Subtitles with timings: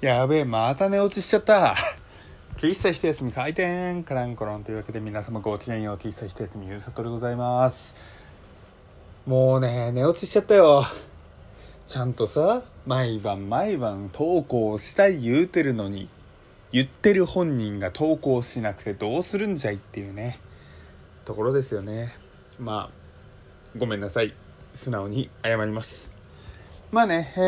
[0.00, 1.74] やべえ、また寝落ちしちゃった。
[2.56, 7.96] 喫茶一休み開店カランコロンというわけで皆様ごきげんよう喫茶一休みゆうさとでございます。
[9.26, 10.84] もうね、寝落ちしちゃったよ。
[11.88, 16.08] ちゃんとさ、毎晩毎晩投稿したい言うてるのに、
[16.70, 20.38] 言ってる本人が投稿しなくてどうするんじゃいっていうね、
[21.24, 22.14] ところですよね。
[22.60, 24.32] まあ、ごめんなさい。
[24.74, 26.17] 素直に謝ります。
[26.90, 27.40] まあね、え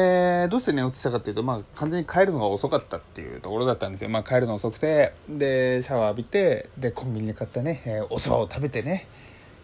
[0.46, 4.10] ーどうして寝落ちしたかっていうと、まあ、完全に帰るのが遅かったっていうところだったんですよ。
[4.10, 9.06] まあ、帰るの遅くて、で、シャワー浴びて、で、コンビニで買ったね、えーお蕎麦を食べてね、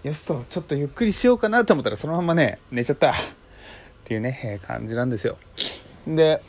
[0.03, 3.11] よしと、ちょっとゆっくりしようかなと思ったら、そのままね、寝ちゃった。
[3.11, 3.15] っ
[4.05, 5.37] ていうね、えー感じなんですよ。
[6.07, 6.43] で、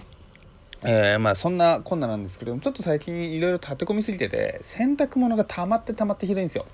[0.83, 6.67] えーまあそんなこんななんですけどもちょっと最近いろいろ立て込みすぎてて洗濯物が溜まって溜まってひどいんですよ。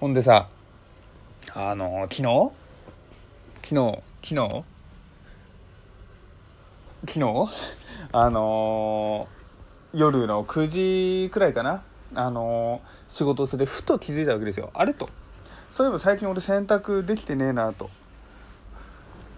[0.00, 0.48] ほんでさ
[1.52, 2.50] あの昨日？
[3.62, 4.02] 昨日？
[4.22, 4.64] 昨日？
[7.06, 7.48] 昨日？
[8.12, 11.82] あのー夜の9時くらいかな？
[12.14, 14.70] あのー仕事をしてふと気づいたわけですよ。
[14.74, 15.08] あれと。
[15.72, 17.90] そういえば最近俺洗濯できてねえなと。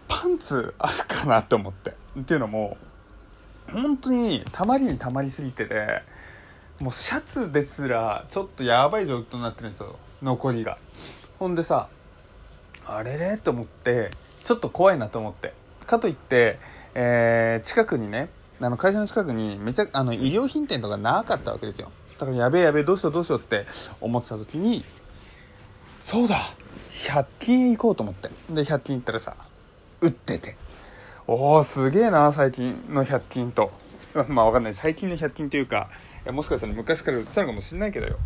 [0.08, 1.94] パンツあるかなって思って。
[2.20, 2.76] っていうのも
[3.72, 6.02] 本当にたまりにたまりすぎてて
[6.80, 9.96] もうシャツですらちょっとやばい状況になってるんですよ。
[10.22, 10.78] 残りが。
[11.38, 11.88] ほんでさ
[12.84, 14.10] あれれと思って
[14.44, 15.54] ちょっと怖いなと思って。
[15.86, 16.58] かといって、
[16.94, 18.28] えー近くにね
[18.60, 21.90] あの会社の近くにめちゃあの衣料品店とかなかったわけですよ。
[22.18, 23.66] だからやべえやべえどうしようどうしようって
[24.00, 24.84] 思ってた時に
[26.00, 26.36] そうだ
[26.92, 28.28] 100均行こうと思って。
[28.50, 29.36] で100均行ったらさ
[30.00, 30.56] 売ってて。
[31.26, 33.72] おおすげえな最近の100均と。
[34.28, 34.74] まあわかんない。
[34.74, 35.88] 最近の100均というか
[36.30, 38.16] もしかしたら昔から売ってたのかもしれないけどよ。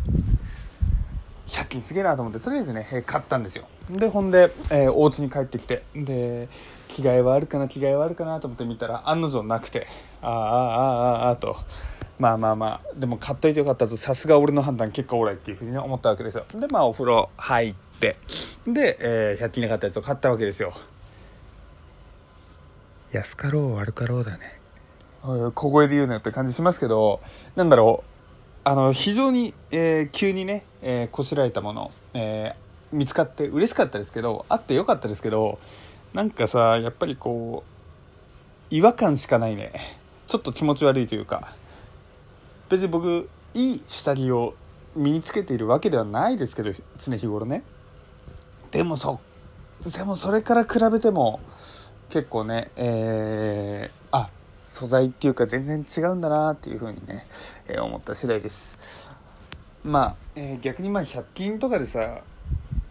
[1.51, 3.65] 借金すげえなと思ってとりあえずね買ったんですよ。
[3.89, 6.49] でほんで、えー、お家に帰ってきてで
[6.89, 9.87] 着替えはあるかな着替えはあるかなと思って見たら案の定なくて
[10.21, 10.81] あああ
[11.25, 11.57] あああと
[12.19, 16.45] まあまあまあでも買っといてよかったとさすが俺の判断結果オーライっていうふうに思ったわけですよ。
[16.53, 18.17] でまあお風呂入って
[18.65, 20.73] で、えー、100均で買ったやつを買ったわけですよ。
[23.13, 24.59] 安かろう悪かろうだね。
[25.53, 27.21] 小声で言うなって感じしますけど
[27.55, 28.16] なんだろう
[28.67, 35.57] あの非常に、えー急にね、えーこしらえたもの、えー見つかって嬉しかったですけどあってよかったですけど
[36.13, 37.63] なんかさやっぱりこ
[38.71, 39.71] う違和感しかないね。
[40.27, 41.55] ちょっと気持ち悪いというか。
[42.67, 44.53] 別に僕いい下着を
[44.97, 47.63] 身につけているわけではないですけど常日頃ね。
[48.71, 49.21] でもそ
[49.95, 51.39] でもそれから比べても
[52.09, 54.29] 結構ねえーあ
[54.67, 57.25] 素材っていうか全然違うんだなっていう風にね、
[57.67, 59.07] えー思った次第です。
[59.83, 62.19] まあ、えー逆にまあ100均とかでさ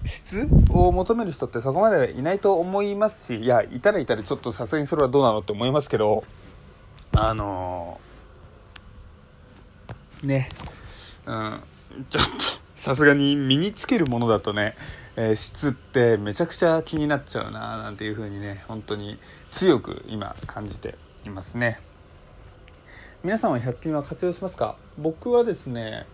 [0.06, 6.24] 質を求める人ってそこまでいないと思いますしいやいたらいたらちょっとさすがにそれはどうなのって思いますけど
[7.12, 10.48] あのーね
[11.26, 11.60] うん
[12.08, 12.30] ちょっと
[12.76, 14.76] さすがに身につけるものだとね、
[15.16, 19.18] えー質ってめちゃくちゃ気になっちゃうななんていう風にね本当に
[19.50, 20.94] 強く今感じて
[21.26, 21.78] いますね。
[23.22, 24.76] 皆さんは100均は活用しますか？
[24.98, 26.06] 僕はですね、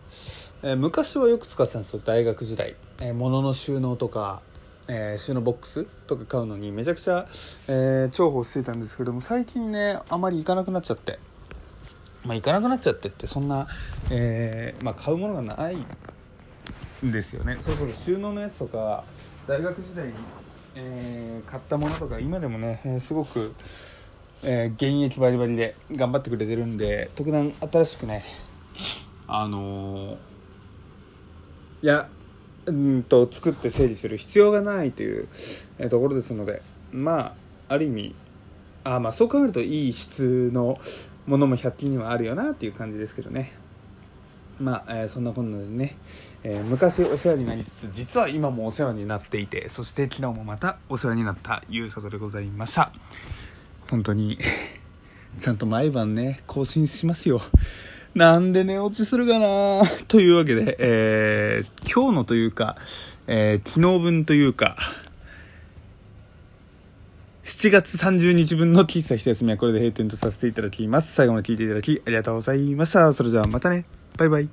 [0.62, 2.00] えー昔はよく使ってたんですよ。
[2.04, 4.40] 大学時代、えー物の収納とか、
[4.88, 7.26] えー収納ボックスとか買うのにめちゃくちゃ、
[7.68, 11.18] えー重宝していたんですけども最近ねあまり行かなくなっちゃって。
[12.24, 13.66] まあ行かなくなっちゃってってそんな、
[14.08, 15.76] えーまあ、買うものがない
[17.04, 17.58] んですよね。
[17.60, 19.04] それこそ収納のやつとか
[19.48, 20.14] 大学時代に、
[20.76, 23.52] えー買ったものとか今でもね、えーすごく、
[24.44, 28.24] えー現役バリバリで頑張ってくれてるんで特段新しくね
[29.28, 30.16] あのー
[31.82, 32.08] いや
[32.66, 35.28] うんと作って整理する必要がないという、
[35.78, 37.34] えーところですのでま
[37.68, 38.14] あある意味
[38.84, 40.80] あまあそう考えるといい質の
[41.26, 43.52] ものも100均にはあるよなっていう感じですけどね。
[44.60, 45.96] まあ、えーそんなこんなでね、
[46.44, 52.92] えー昔お世話になりつつ実は今もお世話になっていてそして昨日もまたお世話になったゆうさとでございました
[53.92, 54.38] 本当に
[55.38, 57.42] ちゃんと毎晩ね更新しますよ
[58.14, 62.76] なんで寝落ちするかな というわけで、えー今日のというか、
[63.26, 64.76] えー昨日分というか
[67.44, 71.12] 7月30日分の喫茶一休みはこれで閉店とさせていただきます。
[71.12, 73.12] 最後まで聞いていただきありがとうございました。
[73.12, 73.84] それではまたね。
[74.16, 74.52] バイバイ。